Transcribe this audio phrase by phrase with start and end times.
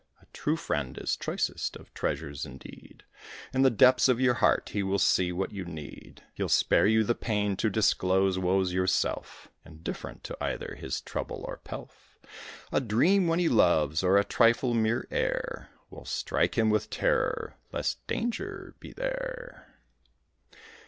[0.19, 3.03] A true friend is choicest of treasures indeed;
[3.53, 7.03] In the depths of your heart he will see what you need: He'll spare you
[7.03, 12.17] the pain to disclose woes yourself, Indifferent to either his trouble or pelf:
[12.71, 17.57] A dream, when he loves, or a trifle mere air Will strike him with terror,
[17.71, 19.67] lest danger be there.